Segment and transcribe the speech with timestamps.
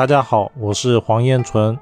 [0.00, 1.78] 大家好，我是黄彦纯。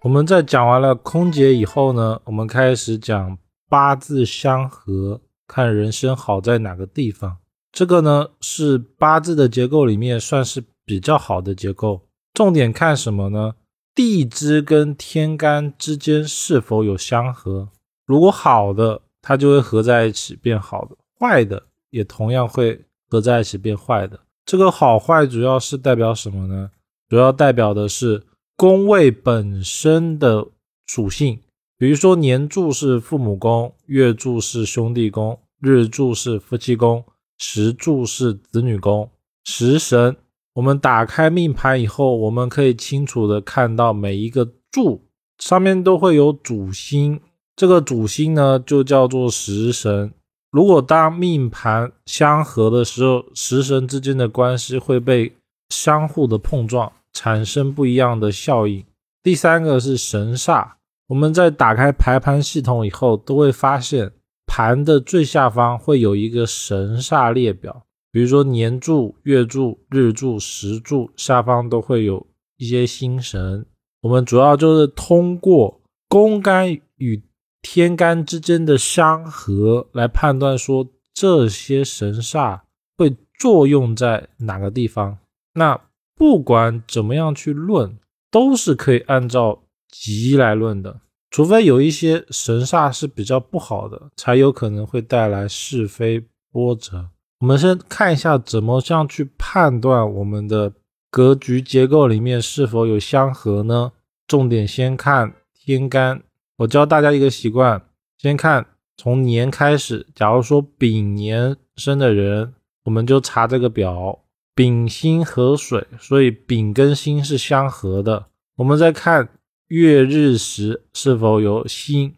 [0.00, 3.36] 我们在讲完了空劫以后呢，我们开始讲
[3.68, 7.36] 八字相合，看人生好在哪个地方。
[7.72, 12.00] 这个呢是八字的结构里面算是比较好的结构。
[12.32, 13.52] 重点看什么呢？
[13.94, 17.68] 地支跟天干之间是否有相合？
[18.06, 24.18] 如果好的，它就会合在一起变好的；坏的也同样会合在一起变坏的。
[24.46, 26.70] 这个好坏主要是代表什么呢？
[27.10, 28.22] 主要代表的是
[28.56, 30.46] 宫位本身的
[30.86, 31.40] 属性，
[31.76, 37.04] 比如说年柱是父母宫，月柱是兄弟宫，日柱是夫妻宫，
[37.36, 39.10] 时柱是子女宫。
[39.44, 40.16] 食神，
[40.54, 45.02] 我们打开命盘以后，我们可以清楚的看到每一个柱
[45.38, 47.20] 上面都会有主星，
[47.56, 50.12] 这个主星呢就叫做食神。
[50.52, 55.34] 如果当命盘相合的时候，食神之间的关系会被
[55.70, 56.92] 相互的碰撞。
[57.12, 58.84] 产生不一样的效应。
[59.22, 60.66] 第三个是神煞，
[61.08, 64.10] 我们在打开排盘系统以后，都会发现
[64.46, 73.66] 盘的最下方会有一个神煞列表，比如说年柱、月柱、日柱、时柱，下方都会有一些星神。
[74.00, 77.22] 我们主要就是通过宫干与
[77.60, 82.60] 天干之间的相合来判断说这些神煞
[82.96, 85.18] 会作用在哪个地方。
[85.52, 85.78] 那
[86.20, 87.96] 不管怎么样去论，
[88.30, 97.08] 都是可以按照吉来论的，除非有一些神煞是比较不好的，才有可能会带来是非波折。
[97.38, 100.74] 我们先看一下怎么样去判断我们的
[101.10, 103.92] 格局结构里面是否有相合呢？
[104.26, 106.22] 重点先看天干。
[106.58, 107.80] 我教大家一个习惯，
[108.18, 108.66] 先看
[108.98, 110.06] 从年开始。
[110.14, 112.52] 假如说丙年生的人，
[112.84, 114.18] 我们就查这个表。
[114.60, 118.26] 丙辛合水，所以丙跟辛是相合的。
[118.56, 119.30] 我们再看
[119.68, 122.14] 月日时是否有辛，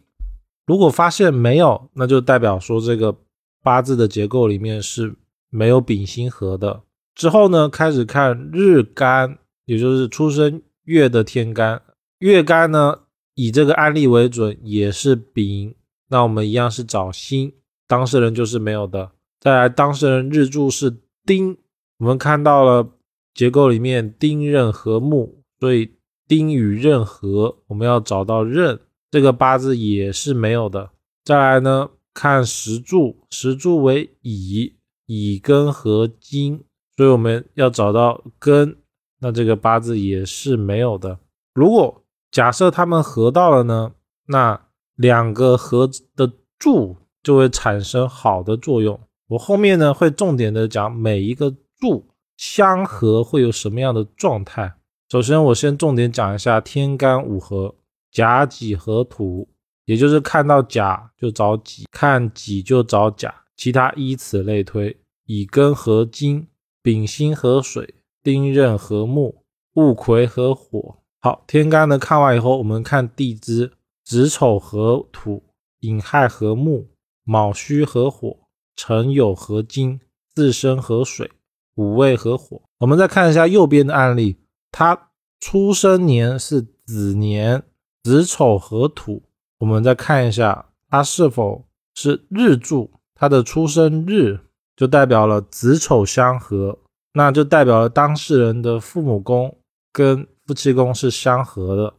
[0.66, 3.16] 如果发现没有，那就代表说这个
[3.62, 5.14] 八字的结构里面是
[5.50, 6.82] 没有丙辛合的。
[7.14, 11.80] 之后呢，开始看日干，也就是出生月的天干。
[12.18, 13.02] 月干呢，
[13.36, 15.72] 以这个案例为准，也是丙。
[16.08, 17.52] 那我们一样是找辛，
[17.86, 19.12] 当事人就是没有的。
[19.38, 21.56] 再来，当事人日柱是丁。
[22.02, 22.88] 我们看到了
[23.32, 25.94] 结构里面丁壬合木，所以
[26.26, 30.90] 丁与壬合，我们要找到壬这个八字也是没有的。
[31.24, 34.74] 再来呢，看石柱，石柱为乙，
[35.06, 36.64] 乙庚合金，
[36.96, 38.74] 所以我们要找到庚，
[39.20, 41.20] 那这个八字也是没有的。
[41.54, 42.02] 如果
[42.32, 43.92] 假设他们合到了呢，
[44.26, 44.60] 那
[44.96, 48.98] 两个合的柱就会产生好的作用。
[49.28, 51.54] 我后面呢会重点的讲每一个。
[51.82, 52.06] 柱
[52.36, 54.72] 相合会有什么样的状态？
[55.08, 57.74] 首先，我先重点讲一下天干五合，
[58.12, 59.48] 甲己合土，
[59.86, 64.96] 也就是看到甲就找己，看己就找甲，其他依此类推。
[65.26, 66.46] 乙庚合金，
[66.84, 69.42] 丙辛合水，丁壬合木，
[69.74, 70.98] 戊癸合火。
[71.20, 73.72] 好，天干呢看完以后，我们看地支，
[74.04, 75.42] 子丑合土，
[75.80, 76.86] 寅亥合木，
[77.24, 78.38] 卯戌合火，
[78.76, 80.00] 辰酉合金，
[80.32, 81.28] 巳申合水。
[81.76, 84.36] 五味合火，我们再看一下右边的案例，
[84.70, 85.10] 他
[85.40, 87.62] 出生年是子年，
[88.02, 89.22] 子丑合土。
[89.58, 94.40] 我们再看一下他是否是日柱，他的出生日
[94.76, 96.78] 就代表了子丑相合，
[97.14, 99.56] 那就代表了当事人的父母宫
[99.92, 101.94] 跟夫妻宫是相合的。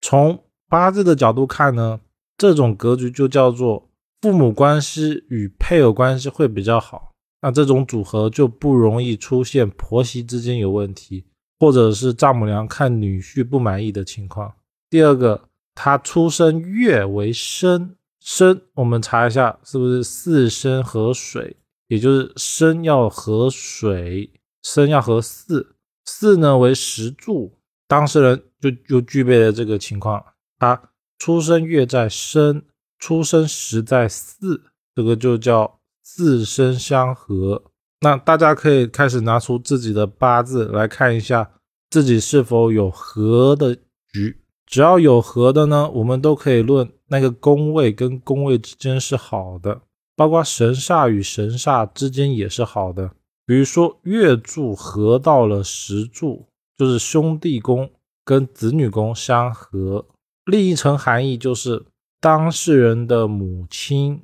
[0.00, 2.00] 从八字的角度看呢，
[2.36, 3.88] 这种格局就叫做
[4.20, 7.09] 父母关系与配偶关系会比较好。
[7.42, 11.24] 那这种组合就不容易出现婆媳之间有问题，
[11.58, 14.54] 或者是丈母娘看女婿不满意的情况。
[14.90, 21.56] 第二个，他出生月为申，申我们查一下是不是四申合水，
[21.88, 24.30] 也就是申要合水，
[24.62, 25.74] 申要合四，
[26.04, 27.54] 四呢为时柱，
[27.88, 30.22] 当事人就就具备了这个情况。
[30.58, 32.62] 他出生月在申，
[32.98, 34.60] 出生时在巳，
[34.94, 35.79] 这个就叫。
[36.16, 37.62] 自身相合，
[38.00, 41.52] 那大家可以开始拿出自己的八字来看一下，
[41.88, 43.76] 自己是否有合的
[44.12, 44.36] 局。
[44.66, 49.82] 只要有合的呢，我们都可以论那个宫位跟宫位之间是好的，
[50.16, 53.12] 包括神煞与神煞之间也是好的。
[53.46, 56.46] 比如说月柱合到了时柱，
[56.76, 57.90] 就是兄弟宫
[58.24, 60.06] 跟子女宫相合，
[60.44, 61.84] 另一层含义就是
[62.20, 64.22] 当事人的母亲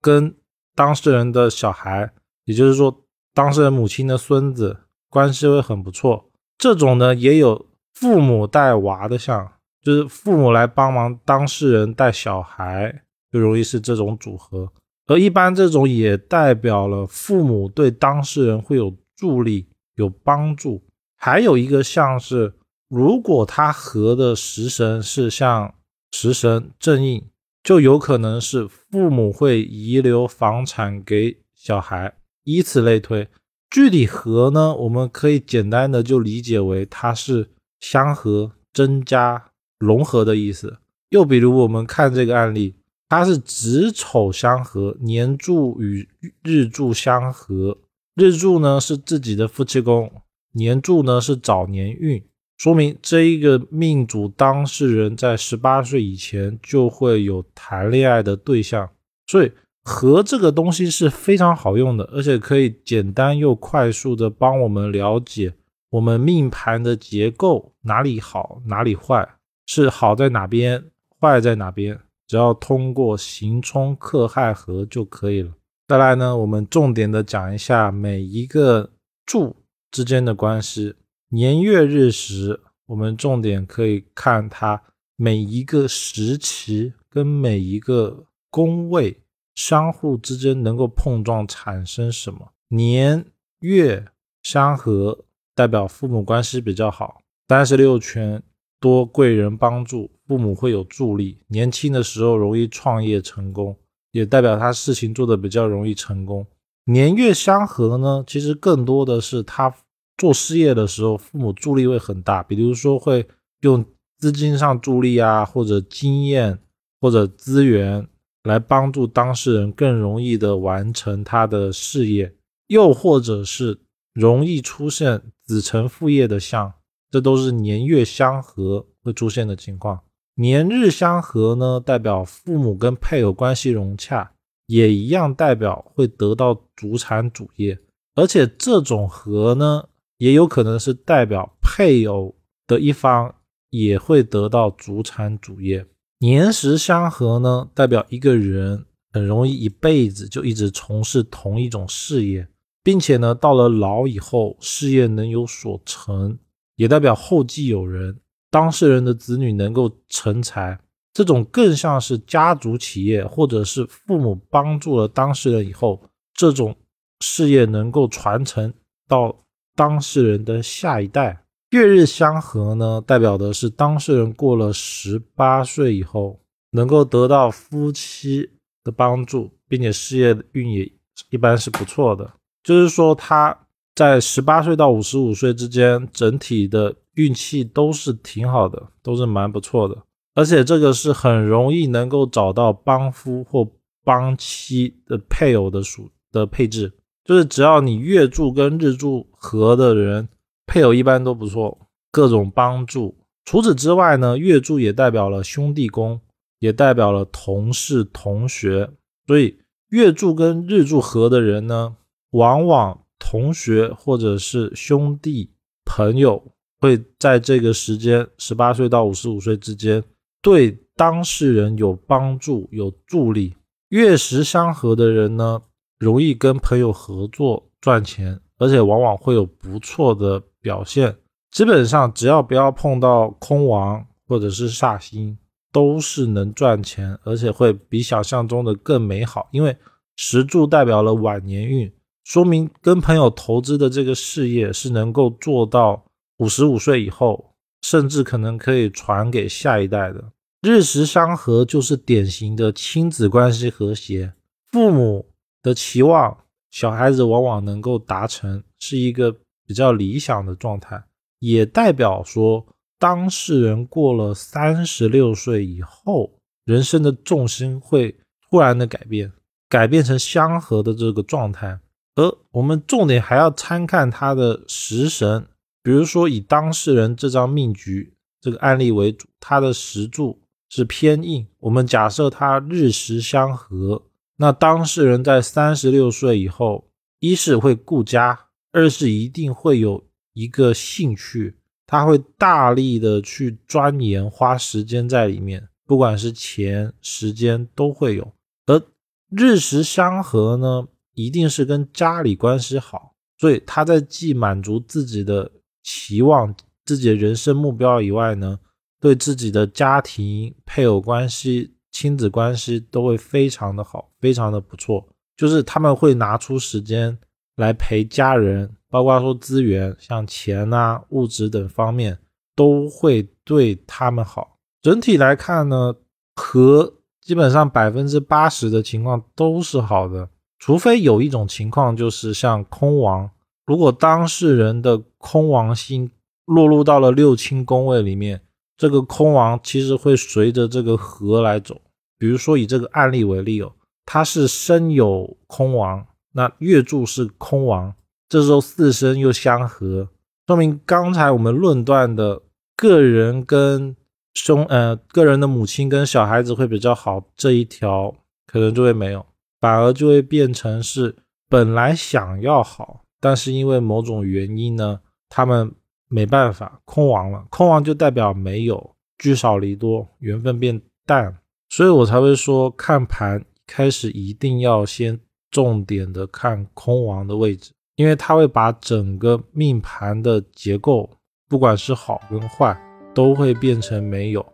[0.00, 0.34] 跟
[0.78, 2.08] 当事人的小孩，
[2.44, 3.02] 也就是说，
[3.34, 4.78] 当事人母亲的孙子
[5.10, 6.30] 关系会很不错。
[6.56, 13.02] 这种呢也有父母带娃的像，就是父母来帮忙当事人带小孩，
[13.32, 14.72] 就容易是这种组合。
[15.08, 20.84] 而一般这种也代表了父母对当事人会有助力、有帮助。
[21.16, 22.54] 还有一个像是，
[22.88, 25.74] 如果他合的食神是像
[26.12, 27.28] 食神正印，
[27.62, 32.14] 就有可能是父母会遗留房产给小孩，
[32.44, 33.28] 以此类推。
[33.70, 37.50] 具体合呢，我们可以简单的就理解为它是
[37.80, 40.78] 相合、增加、融合的意思。
[41.10, 42.76] 又比如我们看这个案例。
[43.10, 46.06] 它是子丑相合，年柱与
[46.42, 47.78] 日柱相合。
[48.14, 50.12] 日柱呢是自己的夫妻宫，
[50.52, 52.22] 年柱呢是早年运，
[52.58, 58.90] 说明这一个命主当事人在十八岁以前就会有谈恋爱的对象。
[59.26, 59.52] 所以
[59.84, 65.54] 合这个东西是非常好用的，而且可以简单又快速的帮我们了解
[65.90, 69.26] 我们命盘的结构哪里好哪里坏，
[69.66, 70.84] 是好在哪边，
[71.20, 71.98] 坏在哪边。
[72.26, 75.52] 只要通过刑冲克害合就可以了。
[75.86, 78.90] 再来呢，我们重点的讲一下每一个
[79.24, 79.56] 柱
[79.90, 80.94] 之间的关系，
[81.30, 84.82] 年月日时，我们重点可以看它
[85.14, 89.20] 每一个时期跟每一个宫位
[89.54, 92.52] 相互之间能够碰撞产生什么。
[92.68, 93.26] 年
[93.58, 94.06] 月
[94.42, 98.42] 相合代表父母关系比较好，三十六圈
[98.80, 100.10] 多贵人帮助。
[100.26, 103.76] 父母会有助力，年轻的时候容易创业成功，
[104.12, 106.46] 也代表他事情做的比较容易成功。
[106.84, 109.74] 年月相合呢，其实更多的是他
[110.18, 113.26] 做事业的时候，父母助力会很大，比如说会
[113.62, 113.82] 用
[114.18, 116.58] 资金上助力啊，或者经验
[117.00, 118.06] 或者资源
[118.42, 122.34] 来帮助当事人更容易的完成他的事业，
[122.66, 123.78] 又或者是
[124.12, 126.72] 容易出现子承父业的相，
[127.10, 130.00] 这都是年月相合会出现的情况。
[130.34, 134.32] 年日相合呢，代表父母跟配偶关系融洽，
[134.66, 137.78] 也一样代表会得到主产主业，
[138.14, 139.84] 而且这种合呢，
[140.18, 142.36] 也有可能是代表配偶
[142.66, 143.34] 的一方
[143.70, 145.86] 也会得到主产主业。
[146.18, 152.46] 年时相合呢，代表一个人很容易一辈子就一直从事同一种事业，
[152.82, 156.38] 并且呢，到了老以后事业能有所成，
[156.76, 158.20] 也代表后继有人。
[158.50, 160.80] 当事人的子女能够成才，
[161.12, 166.74] 这种更像是家族企业，或者是父母帮助了当事人以后，这种
[167.20, 168.72] 事业能够传承
[169.06, 169.44] 到
[169.78, 171.44] 当事人的下一代。
[171.70, 176.40] 月日相合呢，代表的是当事人过了十八岁以后，
[176.72, 178.50] 能够得到夫妻
[178.82, 180.90] 的帮助，并且事业运也
[181.30, 182.34] 一般是不错的。
[182.64, 183.56] 就是说他
[183.94, 186.96] 在十八岁到五十五岁之间，整体的。
[187.18, 190.04] 运气都是挺好的，都是蛮不错的，
[190.36, 193.68] 而且这个是很容易能够找到帮夫或
[194.04, 196.92] 帮妻的配偶的属的配置，
[197.28, 200.30] 就是只要你月柱跟日柱合的人，
[200.66, 201.78] 配偶一般都不错，
[202.10, 203.18] 各种帮助。
[203.44, 206.18] 除此之外呢，月柱也代表了兄弟宫，
[206.58, 208.88] 也代表了同事同学，
[209.26, 209.58] 所以
[209.90, 211.96] 月柱跟日柱合的人呢，
[212.30, 215.50] 往往同学或者是兄弟
[215.84, 216.42] 朋友。
[216.80, 220.02] 会在这个时间，十八岁到五十五岁之间，
[220.40, 223.54] 对当事人有帮助、有助力。
[223.88, 225.60] 月食相合的人呢，
[225.98, 231.16] 容易跟朋友合作赚钱，而且往往会有不错的表现。
[231.50, 235.36] 基本上，只要不要碰到空亡或者是煞星，
[235.72, 239.48] 都是能赚钱，而且会比想象中的更美好。
[239.52, 239.76] 因为
[240.16, 241.92] 石柱代表了晚年运，
[242.24, 246.04] 说明跟朋友投资的这个事业是能够做到。
[246.38, 247.52] 五十五岁以后，
[247.82, 250.22] 甚至可能可以传给下一代的。
[250.62, 254.34] 日食相合就是典型的亲子关系和谐，
[254.70, 255.26] 父母
[255.68, 256.36] 的期望，
[256.70, 259.30] 小孩子往往能够达成，是一个
[259.66, 261.04] 比较理想的状态。
[261.40, 262.66] 也代表说，
[262.98, 266.32] 当事人过了三十六岁以后，
[266.64, 268.16] 人生的重心会
[268.50, 269.30] 突然的改变，
[269.68, 271.78] 改变成相合的这个状态。
[272.16, 275.46] 而我们重点还要参看他的食神。
[275.80, 281.46] 比如说，以当事人这张命局这个案例为主，他的食柱是偏硬。
[281.60, 284.02] 我们假设他日食相合，
[284.38, 286.88] 那当事人在三十六岁以后，
[287.20, 298.32] 一是会顾家，二是一定会有一个兴趣，他会大力的去钻研，花时间在里面，不管是钱、时间都会有。
[298.64, 298.82] 而
[299.28, 305.52] 日食相合呢，一定是跟家里关系好，所以他在既满足自己的。
[305.84, 306.54] 期望、
[306.84, 308.58] 自己的人生目标以外呢，
[309.00, 315.04] 对自己的家庭、配偶关系、亲子关系都会非常的好，非常的不错。
[315.36, 317.18] 就是他们会拿出时间
[317.56, 322.16] 来陪家人，包括说资源，像钱啊、物质等方面，
[322.54, 324.56] 都会对他们好。
[324.80, 325.92] 整体来看呢，
[326.36, 330.28] 和基本上百分之八十的情况都是好的，
[330.60, 333.28] 除非有一种情况，就是像空亡。
[333.66, 336.08] 如果当事人的空亡星
[336.44, 338.40] 落入到了六亲宫位里面，
[338.76, 341.80] 这个空亡其实会随着这个和来走。
[342.18, 343.72] 比如说以这个案例为例哦，
[344.04, 347.94] 他是身有空亡，那月柱是空亡，
[348.28, 350.08] 这时候四身又相合，
[350.46, 352.42] 说明刚才我们论断的
[352.76, 353.96] 个人跟
[354.34, 358.14] 兄呃个人的母亲跟小孩子会比较好，这一条
[358.46, 359.24] 可能就会没有，
[359.60, 361.16] 反而就会变成是
[361.48, 363.04] 本来想要好。
[363.20, 365.72] 但是因为某种原因呢，他们
[366.08, 371.36] 没办法空亡了，空亡就代表没有聚少离多，缘分变淡，
[371.68, 375.18] 所以我才会说看盘开始一定要先
[375.50, 381.10] 重点的看空王的位置，因为它会把整个命盘的结构，
[381.48, 382.78] 不管是好跟坏，
[383.14, 384.44] 都会变成没有。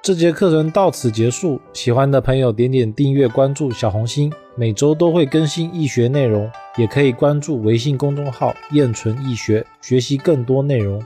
[0.00, 6.50] 这节课程到此结束，喜欢的朋友点点订阅关注小红心，每周都会更新易学内容。
[6.78, 11.02] 也可以关注微信公众号“燕纯易学”，学习更多内容。